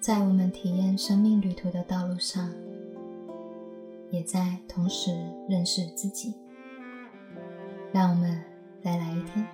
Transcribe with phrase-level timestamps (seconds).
[0.00, 2.50] 在我们体验生命旅途的道路上，
[4.10, 5.14] 也在同时
[5.46, 6.34] 认识自己。
[7.92, 8.42] 让我们
[8.82, 9.46] 再来一天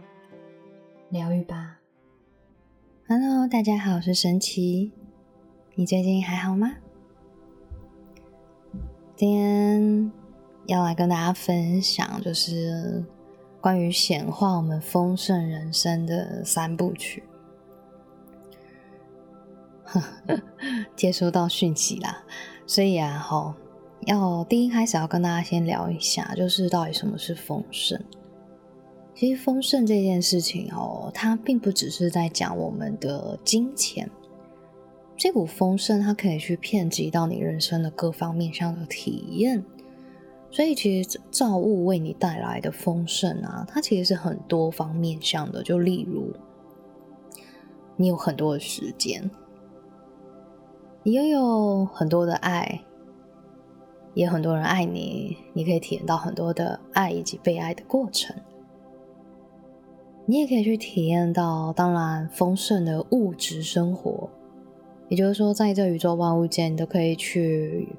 [1.11, 1.80] 疗愈吧。
[3.09, 4.92] Hello，大家好，我是神奇。
[5.74, 6.74] 你最近还好吗？
[9.17, 10.13] 今天
[10.67, 13.04] 要来跟大家分享，就是
[13.60, 17.24] 关于显化我们丰盛人生的三部曲。
[20.96, 22.24] 接收到讯息啦，
[22.66, 23.54] 所以啊，吼，
[24.06, 28.00] 要第一开始要跟大家先聊一下，就是到底什么是丰盛。
[29.14, 34.10] 其实丰盛这件事情哦，它并不只是在讲我们的金钱，
[35.16, 39.64] 这股丰盛它可以去遍及到你人生的各方面上的体验。
[40.50, 45.62] 所以其实造物为你带来的丰盛啊，它其实是很多方面向的。
[45.62, 46.32] 就例如，
[47.96, 49.30] 你有很多的时间。
[51.06, 52.80] 你拥有很多的爱，
[54.14, 58.34] 也很多人爱你，你可以体验到很多的爱以及被爱的过程。
[60.25, 64.28] 你也可以去体验到，当然丰盛的物质生活，
[65.08, 67.97] 也就是说，在这宇宙万物间，你都可以去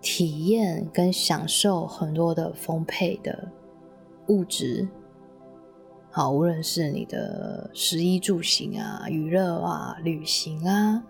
[0.00, 3.48] 体验跟享受很多的丰沛的
[4.28, 4.86] 物质。
[6.12, 11.02] 好，无论是你的食衣住行啊、娱乐啊、旅行啊。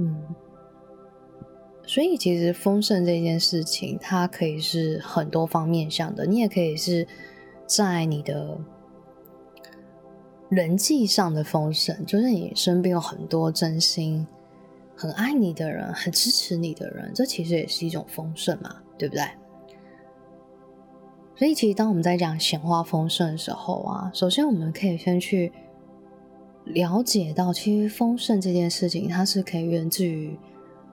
[0.00, 0.16] 嗯，
[1.84, 6.24] 所以其实丰盛这件事情，它可以是很多方面向的。
[6.24, 7.04] 你也可以是
[7.66, 8.56] 在你的
[10.48, 14.24] 人际上的丰盛，就是你身边有很多真心
[14.94, 19.24] 很爱你的人，很支持你的人，这其实也是一种丰盛嘛，对不对？
[21.34, 25.52] 所以其实当我们在讲显化丰盛的时候啊，首先我们可以先去。
[26.68, 30.38] 了解到，其实丰盛这件事情，它是可以源自于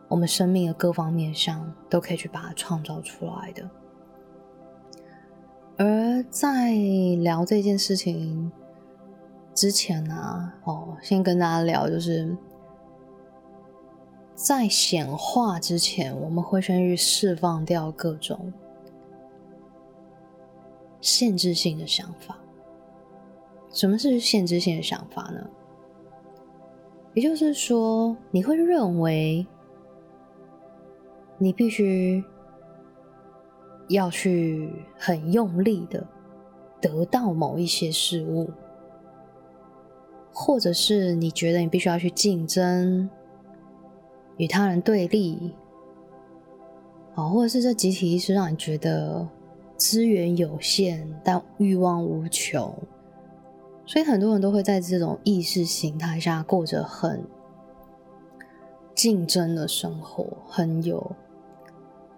[0.07, 3.69] 我们生命的各方面上，都可以去把它创造出来的。
[5.77, 6.71] 而在
[7.21, 8.51] 聊这件事情
[9.53, 12.35] 之前呢，哦，先跟大家聊，就是
[14.33, 18.53] 在显化之前，我们会先去释放掉各种
[21.01, 22.37] 限制性的想法。
[23.71, 25.45] 什么是限制性的想法呢？
[27.15, 29.47] 也就是说，你会认为
[31.37, 32.21] 你必须
[33.87, 36.05] 要去很用力的
[36.81, 38.51] 得到某一些事物，
[40.33, 43.09] 或者是你觉得你必须要去竞争，
[44.35, 45.55] 与他人对立，
[47.13, 49.25] 好，或者是这集体意识让你觉得
[49.77, 52.77] 资源有限，但欲望无穷。
[53.87, 57.23] 所以很多人都会在这种意识形态下过着很
[58.95, 61.15] 竞争的生活，很有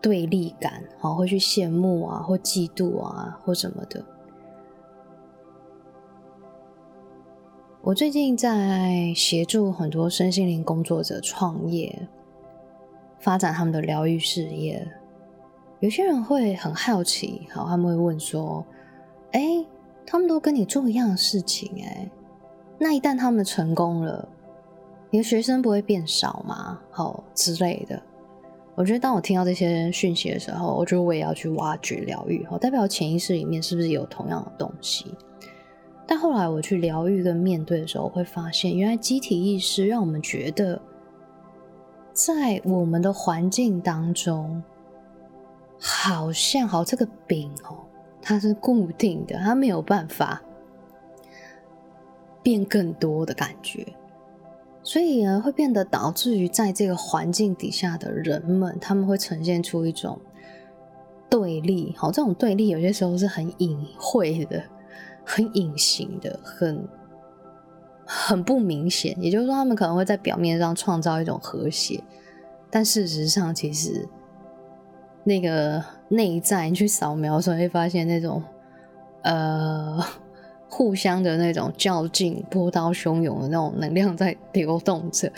[0.01, 4.03] 对立感，好会去羡慕啊，或嫉妒啊，或什么的。
[7.81, 12.07] 我最近在协助很多身心灵工作者创业，
[13.19, 14.89] 发展他们的疗愈事业。
[15.79, 18.65] 有些人会很好奇，好，他们会问说
[19.33, 19.65] ：“哎。”
[20.09, 22.09] 他们都跟你做一样的事情，哎，
[22.79, 24.27] 那一旦他们成功了，
[25.09, 26.79] 你的学生不会变少吗？
[26.89, 28.01] 好之类的。
[28.73, 35.13] 我觉得当我听到这些讯息的时候，我觉得我也要去挖掘疗愈，好，代表潜意识里面是不是有同样的东西？
[36.07, 40.81] 但后来我去疗愈跟面对的时候，我会发现，原来集体意识让我们觉得，
[42.13, 44.63] 在我们的环境当中，
[45.77, 47.83] 好像好这个饼哦。
[48.21, 50.41] 它是固定的，它没有办法
[52.43, 53.93] 变更多的感觉，
[54.83, 60.19] 所以呢，会变得导致于在这个环境底下的人们，他们会呈现出一种
[61.29, 61.93] 对立。
[61.97, 64.63] 好，这种对立有些时候是很隐晦的、
[65.23, 66.87] 很隐形的、很
[68.05, 69.15] 很不明显。
[69.21, 72.03] 也就是说，他们可能会在表面上创造一种和谐，
[72.69, 74.07] 但事实上，其实。
[75.23, 78.41] 那个内在，你去扫描的时候会发现那种，
[79.23, 80.03] 呃，
[80.69, 85.31] 互相的那种较劲、波涛汹涌的那种能量在流动着。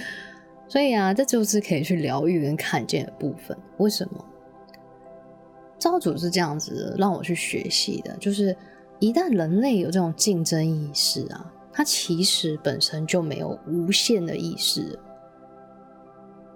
[0.68, 3.58] 所以啊，这就是可以去疗愈跟看见的部分。
[3.78, 4.24] 为什么？
[5.80, 8.56] 造主是这样子让我去学习的，就是
[9.00, 15.00] 一旦人类有这种竞争意识啊，它其实本身就没有无限的意识。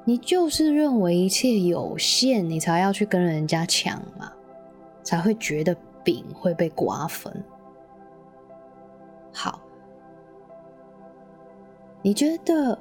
[0.06, 4.32] 你就是认为一切有限，你才要去跟人家抢嘛，
[5.02, 7.34] 才会觉得饼会被瓜分。
[9.32, 9.62] 好，
[12.02, 12.78] 你觉得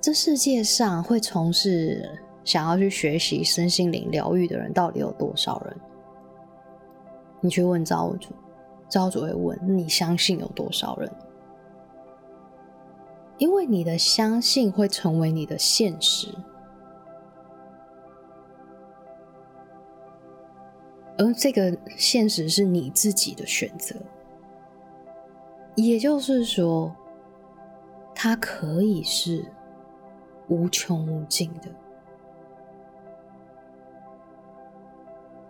[0.00, 5.76] 这世界上会从事想要去学习身心灵疗愈的人，到底有多少人？
[7.40, 8.28] 你去问造物主，
[8.86, 11.10] 造物主会问你相信有多少人？
[13.38, 16.28] 因为你的相信会成为你的现实，
[21.20, 23.94] 而这个现实是你自己的选择。
[25.76, 26.94] 也就是说，
[28.14, 29.44] 它可以是。
[30.48, 31.70] 无穷无尽的，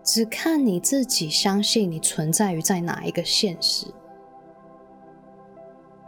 [0.04, 3.86] 只看你自己相信你存在于在哪一个现实。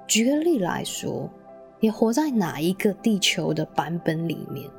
[0.07, 1.27] 举个例来说，
[1.81, 4.71] 你活在哪一个地球的版本里面？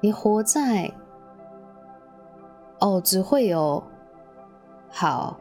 [0.00, 0.92] 你活在
[2.82, 3.80] 哦，只会有
[4.90, 5.38] 好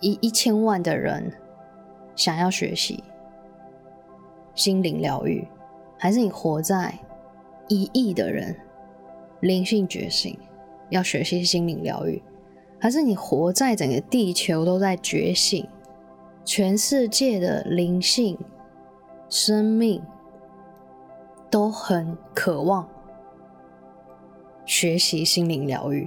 [0.00, 1.32] 一一千万的人
[2.14, 3.02] 想要学习
[4.54, 5.48] 心灵疗愈。
[5.96, 6.98] 还是你活在
[7.68, 8.54] 一亿的人
[9.40, 10.38] 灵性觉醒，
[10.90, 12.20] 要学习心灵疗愈；
[12.78, 15.66] 还是你活在整个地球都在觉醒，
[16.44, 18.38] 全世界的灵性
[19.30, 20.02] 生命
[21.48, 22.86] 都很渴望
[24.66, 26.06] 学习心灵疗愈？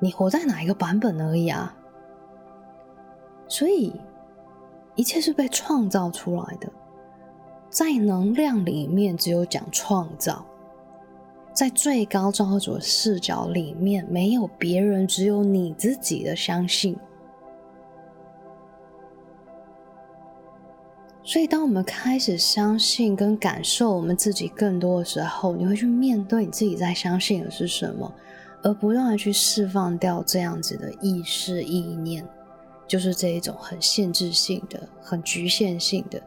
[0.00, 1.72] 你活在哪一个版本而已啊？
[3.46, 3.92] 所以。
[4.96, 6.70] 一切是被创造出来的，
[7.70, 10.44] 在能量里面只有讲创造，
[11.54, 16.98] 在最高造物主视角里面没有别人，只有你自己的相信。
[21.22, 28.12] 所以，当我们开始相信跟感受我们自己更多的时候，你会去面对你自己在相信的是什么，
[28.62, 32.26] 而不断的去释放掉这样子的意识意念。
[32.86, 36.20] 就是这一种很限制性的、很局限性的，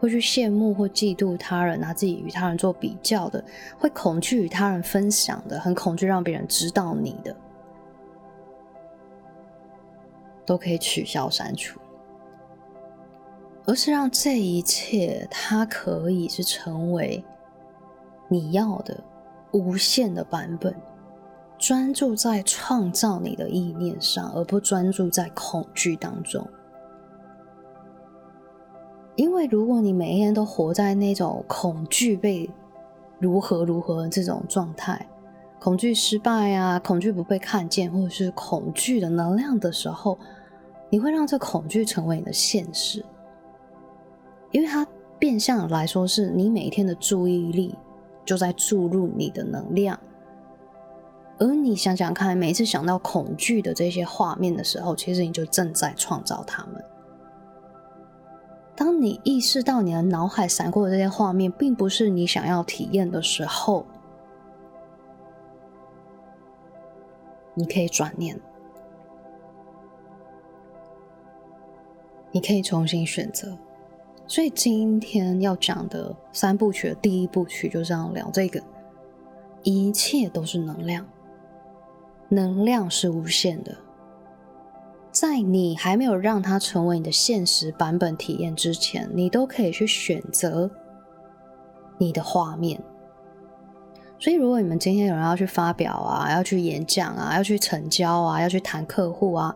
[0.00, 3.44] 会去羡慕或嫉妒他人，拿自己与他人做比较的，
[3.78, 7.36] 会恐惧与他人分享的，很恐惧让别人知道你的，
[10.44, 11.78] 都可以取消删除，
[13.64, 17.24] 而是让这一切它可以是成为
[18.26, 19.00] 你要的
[19.52, 20.74] 无限的版本。
[21.58, 26.46] 专注在创造你的意念上，而不专注在恐惧当中。
[29.16, 32.48] 因为如果你每一天都活在那种恐惧被
[33.18, 35.08] 如何如何这种状态，
[35.58, 40.16] 恐惧失败啊，恐惧不被看见，或者是恐惧的能量的时候，
[40.88, 43.04] 你会让这恐惧成为你的现实。
[44.52, 44.86] 因为它
[45.18, 47.74] 变相来说，是你每一天的注意力
[48.24, 49.98] 就在注入你的能量。
[51.38, 56.84] 而你想想看，每次想到恐惧的这些画面的时候，其实你就正在创造它们。
[58.74, 63.86] 当你意识到你的脑海闪过的这些画面，并不是你想要体验的时候，
[67.54, 68.40] 你可以转念，
[72.32, 73.56] 你可以重新选择。
[74.26, 78.60] 所以今天要讲的三部曲的第一部曲，就这样聊这个：
[79.62, 81.06] 一切都是能量。
[82.28, 83.78] 能量是无限的，
[85.10, 90.70] 在你还没有让它成为你的现实版本体验之前，你都可以去选择
[91.96, 92.80] 你的画面。
[94.20, 99.54] 所以，如果你们今天有人要去发表啊，要去演讲啊，要去成交啊，要去谈客户啊，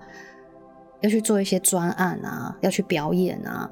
[1.00, 3.68] 要去做一些专案啊，要去表演啊，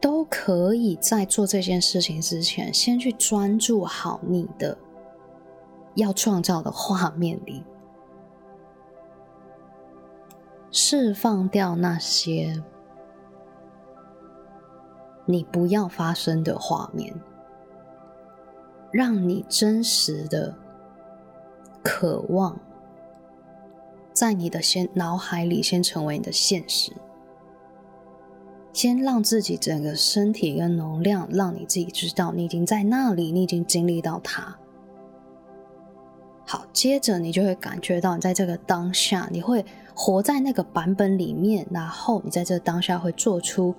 [0.00, 4.76] 都可以在做这件事情之前，先去专注好你的。
[5.94, 7.64] 要创造的画面里，
[10.70, 12.62] 释放掉那些
[15.26, 17.14] 你不要发生的画面，
[18.90, 20.56] 让你真实的
[21.82, 22.58] 渴望
[24.12, 26.92] 在你的先脑海里先成为你的现实，
[28.72, 34.56] 先让自己整个身体跟能量，让你自己知道你已经在那里，你已经经历到它。
[36.50, 39.64] 好，接着你就会感觉到，你在这个当下，你会
[39.94, 43.72] 活在那个版本里面，然后你在这个当下会做出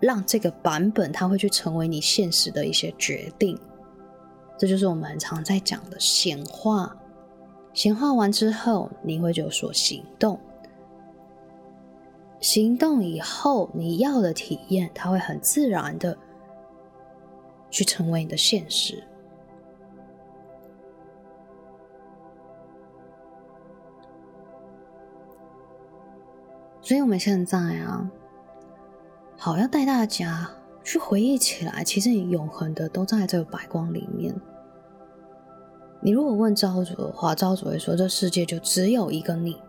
[0.00, 3.56] 让这个版本它会去成为你现实的一些决定。
[4.58, 6.96] 这就是我们很常在讲的显化。
[7.72, 10.40] 显化完之后，你会有所行动，
[12.40, 16.18] 行动以后你要的体验，它会很自然的
[17.70, 19.04] 去成为你的现实。
[26.82, 28.10] 所以，我们现在啊，
[29.38, 30.50] 好，要带大家
[30.82, 34.34] 去回忆起来，其实你永恒的都在这个白光里面。
[36.00, 39.62] 你如果问昭主的话，昭主会说：“这世界就只有一个你。”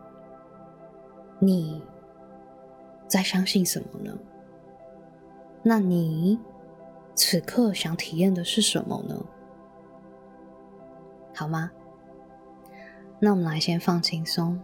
[1.38, 1.84] 你
[3.08, 4.17] 在相信什么呢？
[5.62, 6.39] 那你
[7.13, 9.15] 此刻想体验的是什么呢？
[11.36, 11.70] 好吗？
[13.20, 14.60] 那我们来先放轻松。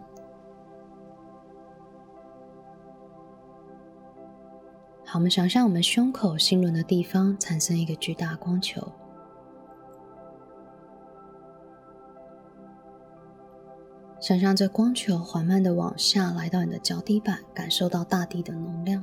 [5.12, 8.92] 好，我们想象我们胸口心轮的地方产生一个巨大光球，
[14.20, 19.02] 想象这光球缓慢的往下来到你的脚底板，感受到大地的能量。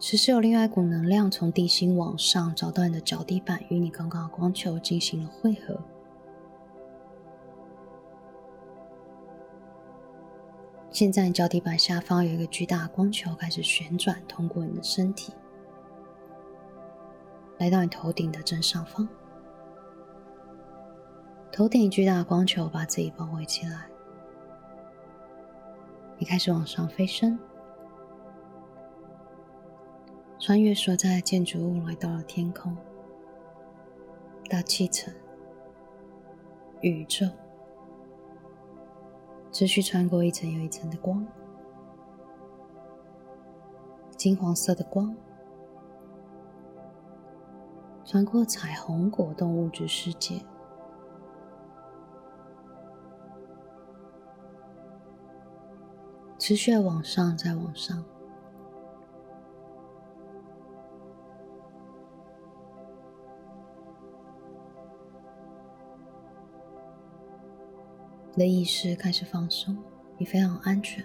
[0.00, 5.80] 此时有另外一股能量从地心往上找到你的脚底板，与你刚刚的光球进行了汇合。
[10.92, 15.32] 现在脚底板下方有一个巨大的光球开始旋转，通过你的身体，
[17.58, 19.08] 来到你头顶的正上方。
[21.52, 23.86] 头顶巨大的光球把自己包围起来，
[26.18, 27.38] 你开始往上飞升，
[30.40, 32.76] 穿越所在建筑物，来到了天空、
[34.48, 35.14] 大气层、
[36.80, 37.26] 宇宙。
[39.52, 41.26] 持续穿过一层又一层的光，
[44.16, 45.14] 金黄色的光，
[48.04, 50.40] 穿过彩虹果冻物质世界，
[56.38, 58.04] 持续往上，再往上。
[68.40, 69.76] 你的意识开始放松，
[70.16, 71.04] 你非常安全。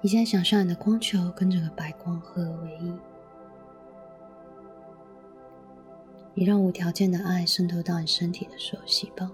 [0.00, 2.94] 你现在想象你的光球跟这个白光合而为一，
[6.32, 9.28] 你让无条件的爱渗透到你身体的所有细胞。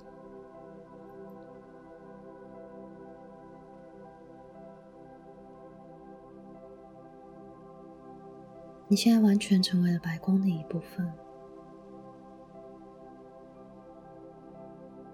[8.90, 11.12] 你现在完全成为了白光的一部分，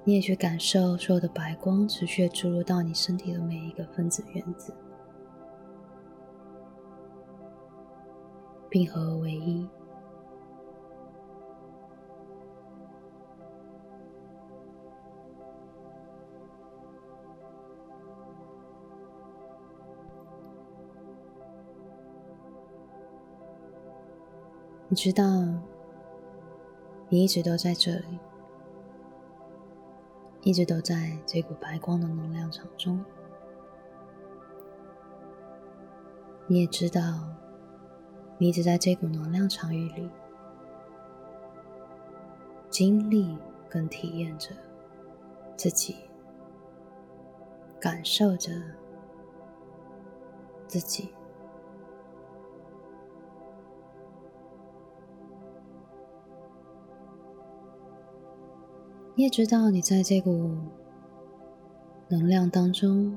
[0.05, 4.73] 你也去感受所有的白光持续注入到你身体的每一个分子原子，
[8.71, 9.69] 并合而为一。
[24.95, 25.25] 你知道，
[27.09, 28.21] 你一直都在这里，
[30.43, 33.05] 一直都在这股白光的能量场中。
[36.47, 37.01] 你也知道，
[38.39, 40.09] 你一直在这股能量场域里，
[42.71, 43.37] 经历
[43.69, 44.51] 跟体验着
[45.57, 45.97] 自己，
[47.81, 48.53] 感受着
[50.69, 51.13] 自己。
[59.17, 60.57] 你也知道，你在这股
[62.09, 63.17] 能量当中，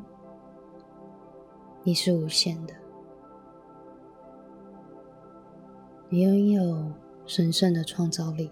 [1.81, 2.73] 你是无限的，
[6.07, 6.91] 你拥有
[7.25, 8.51] 神圣的创造力。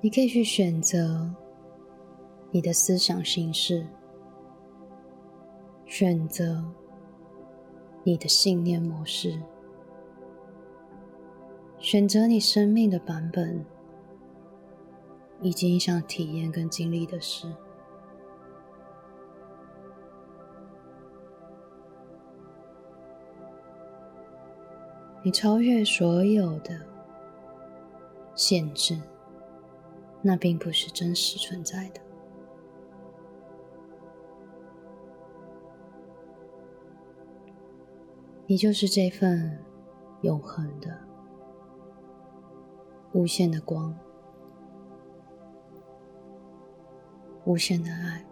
[0.00, 1.32] 你可以去选择
[2.50, 3.86] 你的思想形式，
[5.86, 6.64] 选择。
[8.06, 9.40] 你的信念模式，
[11.78, 13.64] 选择你生命的版本，
[15.40, 17.50] 以及你想体验跟经历的事。
[25.22, 26.78] 你超越所有的
[28.34, 29.00] 限制，
[30.20, 32.03] 那并不是真实存在的。
[38.46, 39.58] 你就是这份
[40.20, 40.98] 永恒的、
[43.12, 43.96] 无限的光、
[47.44, 48.24] 无限的爱。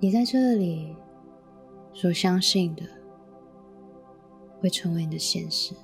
[0.00, 0.94] 你在这里
[1.92, 2.82] 所相信的、
[4.60, 5.74] 会成为你的现实。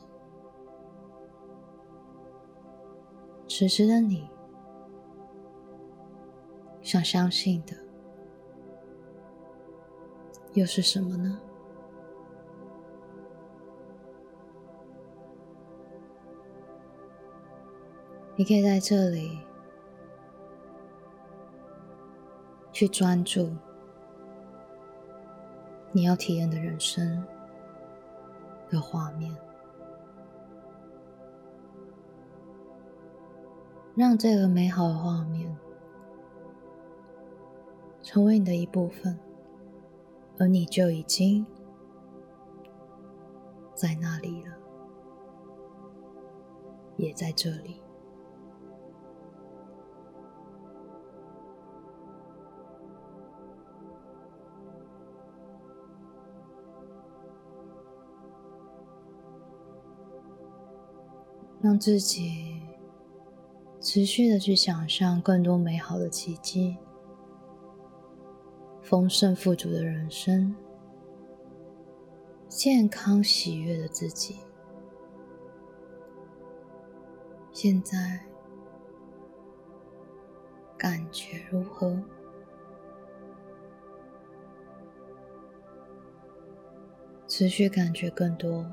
[3.49, 4.29] 此时的你，
[6.91, 7.77] 想相信的
[10.55, 11.39] 又是什么呢？
[18.35, 19.39] 你可以在这里
[22.73, 23.55] 去专注
[25.93, 27.25] 你要体验的人生
[28.69, 29.33] 的画面，
[33.95, 35.57] 让这个美好的画面
[38.13, 39.17] 成为你的一部分，
[40.37, 41.47] 而你就已经
[43.73, 44.53] 在那里了，
[46.97, 47.81] 也在这里。
[61.61, 62.61] 让自己
[63.81, 66.77] 持续的去想象更多美好的奇迹、
[68.91, 70.53] 丰盛富足的人生、
[72.49, 74.41] 健康喜悦的自己。
[77.53, 78.19] 现在
[80.77, 82.03] 感觉如何？
[87.29, 88.67] 持续感觉更多。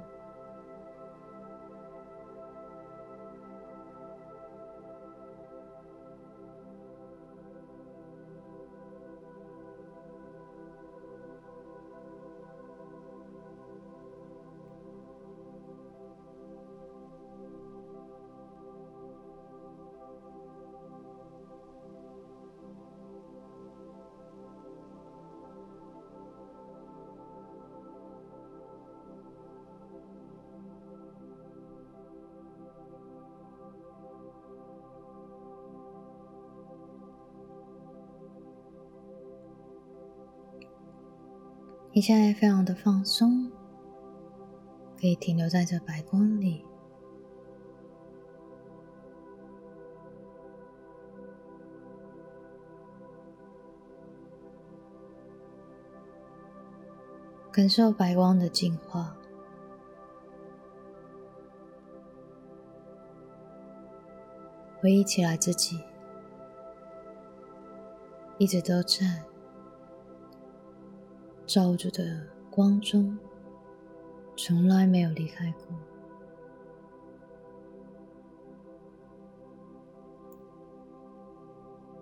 [41.97, 43.51] 你现在非常的放松，
[45.01, 46.63] 可以停留在这白光里，
[57.51, 59.17] 感受白光的净化，
[64.79, 65.81] 回忆起来自己
[68.37, 69.23] 一直都在。
[71.47, 73.17] 照着的光中，
[74.35, 75.61] 从来没有离开过。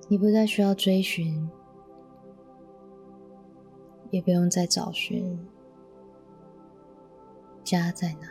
[0.08, 1.48] 你不再需要追寻，
[4.10, 5.40] 也不用再找寻
[7.64, 8.28] 家在哪，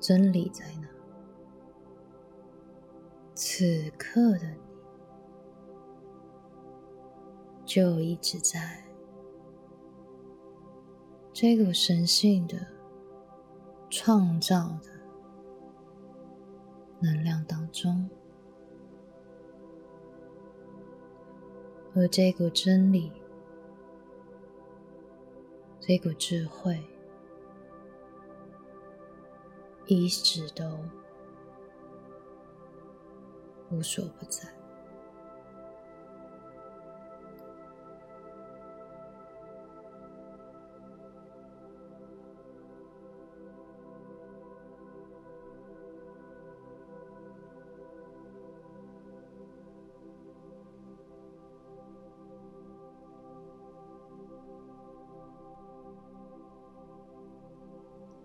[0.00, 0.88] 真理在哪。
[3.34, 4.63] 此刻的。
[7.74, 8.84] 就一直在
[11.32, 12.56] 这股神性的
[13.90, 14.90] 创造的
[17.00, 18.08] 能量当中，
[21.96, 23.10] 而这股真理、
[25.80, 26.80] 这股智慧，
[29.86, 30.78] 一直都
[33.72, 34.48] 无所不在。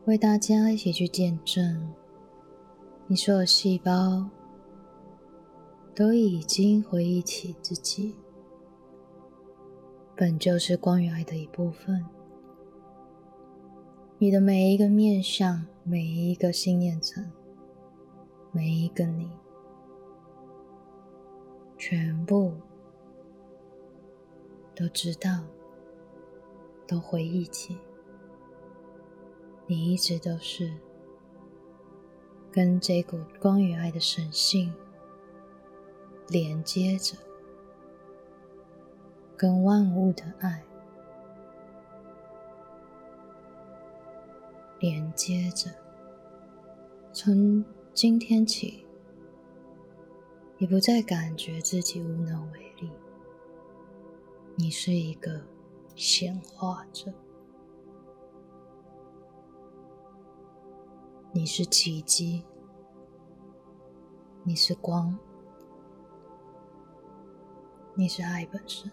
[0.09, 1.93] 为大家一起去见证，
[3.05, 4.27] 你所有细胞
[5.93, 8.15] 都已经回忆起自己，
[10.15, 12.03] 本就是光与爱的一部分。
[14.17, 17.31] 你的每一个面相，每一个信念层，
[18.51, 19.29] 每一个你，
[21.77, 22.53] 全部
[24.73, 25.43] 都知道，
[26.87, 27.77] 都回忆起。
[29.71, 30.73] 你一直都是
[32.51, 34.73] 跟这股光与爱的神性
[36.27, 37.15] 连接着，
[39.37, 40.63] 跟万物的爱
[44.79, 45.69] 连接着。
[47.13, 48.83] 从今天起，
[50.57, 52.89] 你不再感觉自己无能为力，
[54.55, 55.39] 你是一个
[55.93, 57.13] 显化者。
[61.39, 62.43] 你是奇迹，
[64.43, 65.17] 你是光，
[67.95, 68.91] 你是爱本身。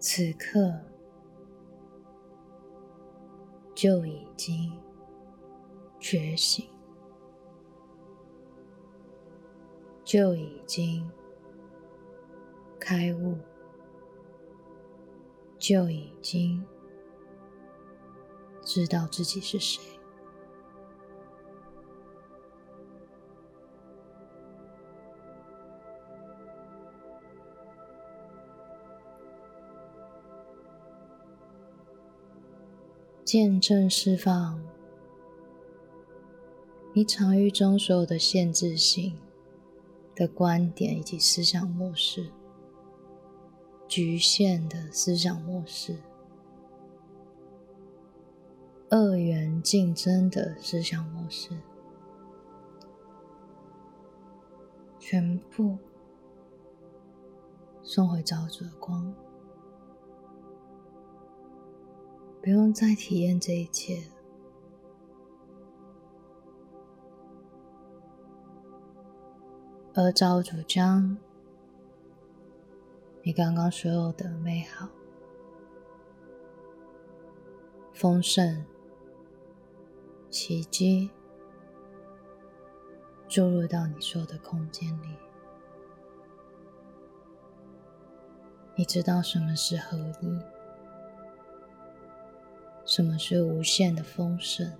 [0.00, 0.80] 此刻
[3.72, 4.72] 就已经
[6.00, 6.68] 觉醒，
[10.02, 11.08] 就已经
[12.84, 13.38] 开悟，
[15.56, 16.66] 就已经
[18.64, 19.80] 知道自己是谁。
[33.24, 34.60] 见证释放
[36.92, 39.16] 你场域中所有的限制性
[40.14, 42.30] 的观点以及思想模式、
[43.94, 45.98] 局限的思想模式、
[48.88, 51.50] 二元竞争的思想模式，
[54.98, 55.76] 全部
[57.82, 59.14] 送回造主的光。
[62.42, 64.04] 不用再体验这一切，
[69.92, 71.18] 而造主将
[73.24, 74.88] 你刚刚所有的美好、
[77.92, 78.66] 丰盛、
[80.28, 81.08] 奇迹
[83.28, 85.16] 注入到你所有的空间里。
[88.74, 90.40] 你知道什么是合一？
[92.84, 94.76] 什么是无限的丰盛、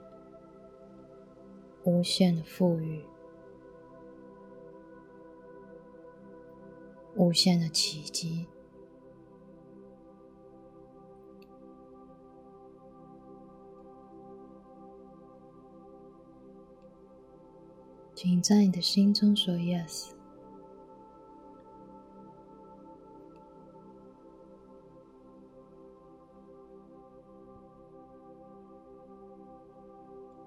[1.84, 3.04] 无限的富裕、
[7.14, 8.46] 无限的奇迹？
[18.14, 20.10] 请在你的心中说 “yes”。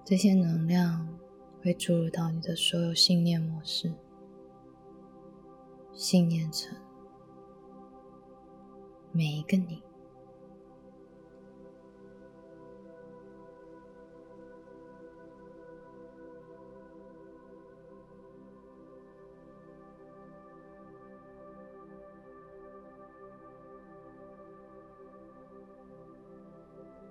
[0.04, 1.06] 这些能量
[1.60, 3.92] 会注入到你的所有信念模式、
[5.96, 6.76] 信念层，
[9.12, 9.82] 每一个你。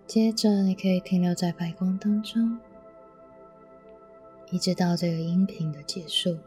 [0.05, 2.57] 接着，你可以停留在白光当中。
[4.51, 6.37] 一直到这个音频的结束，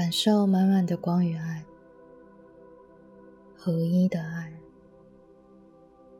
[0.00, 1.62] 感受满满的光与爱，
[3.54, 4.50] 合一的爱。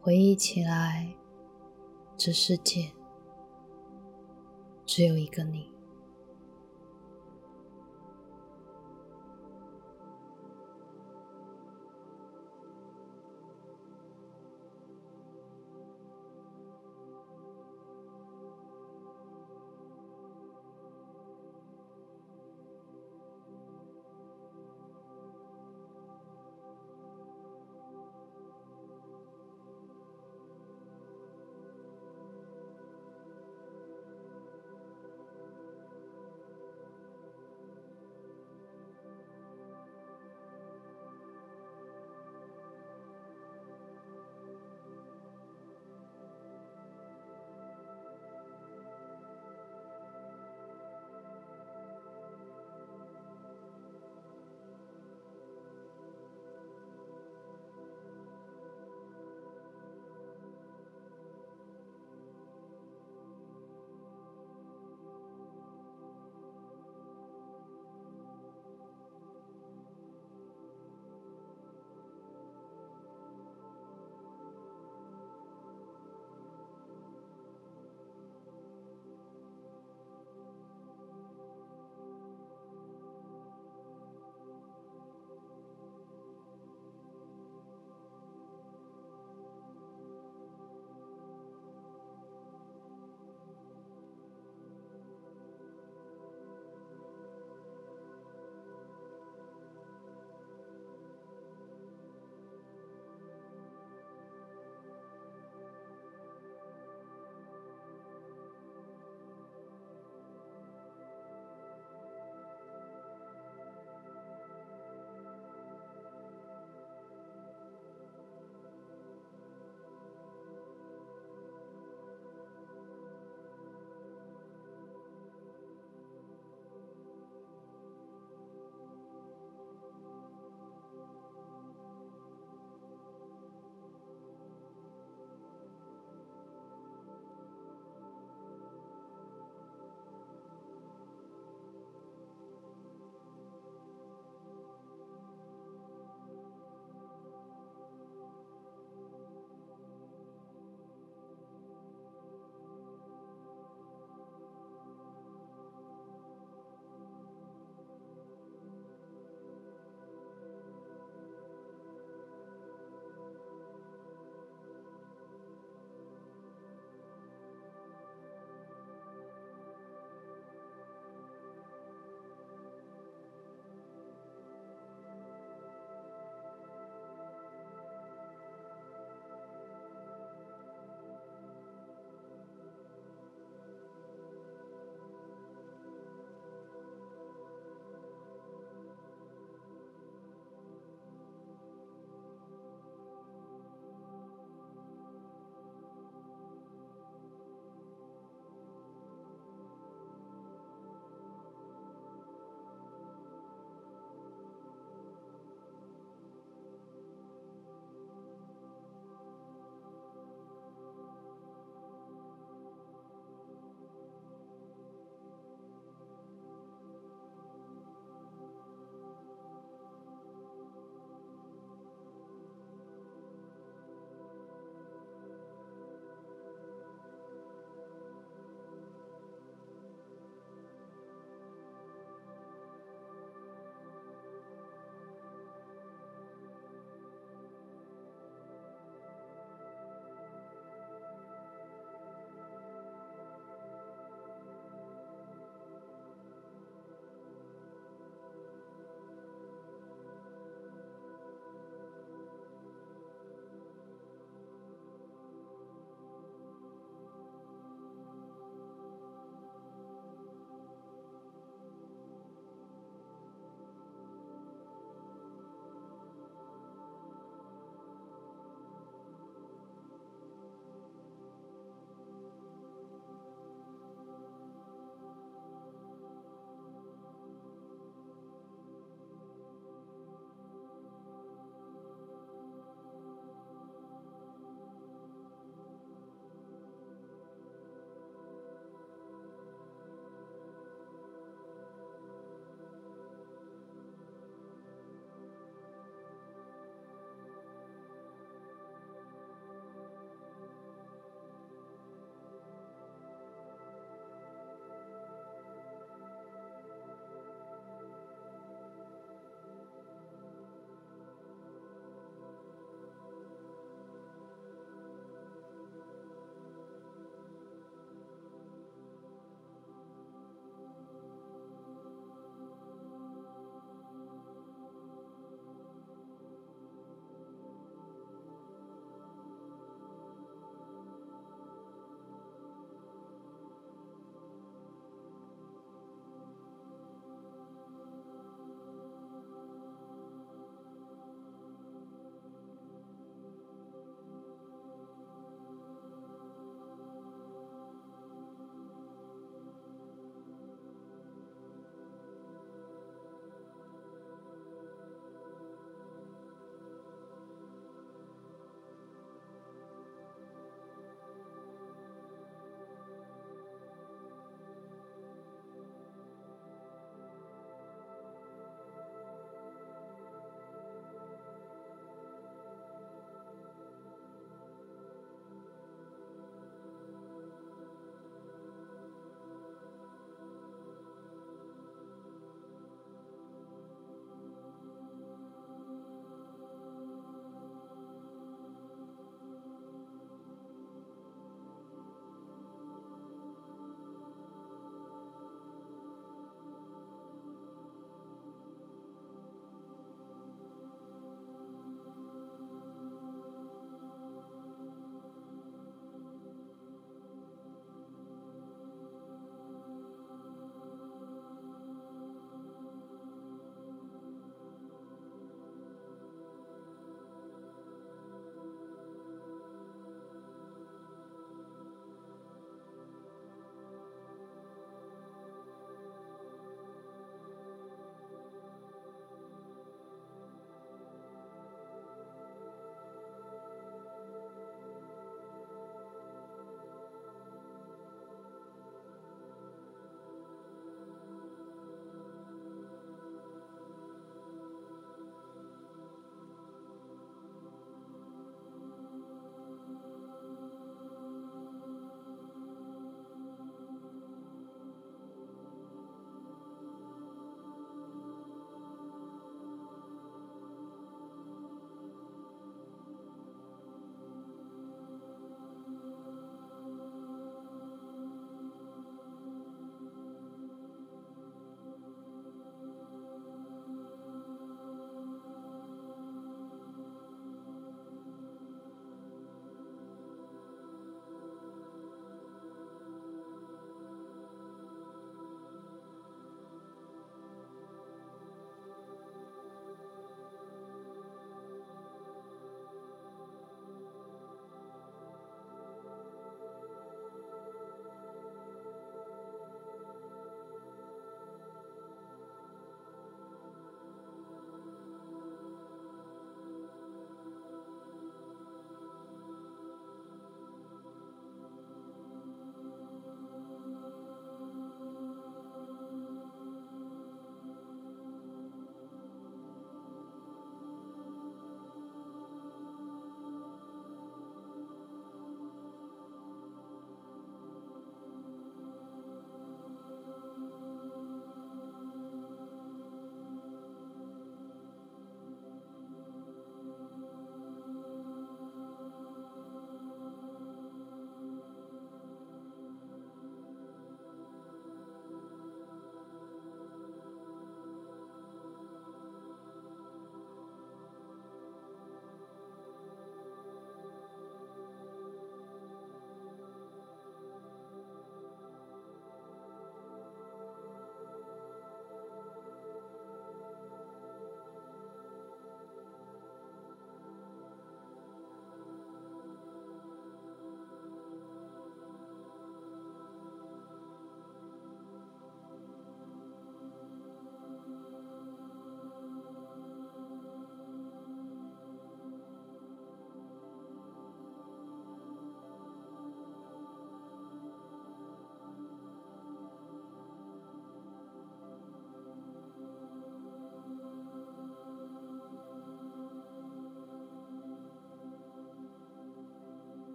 [0.00, 1.14] 回忆起来，
[2.16, 2.90] 这世界
[4.86, 5.75] 只有一个你。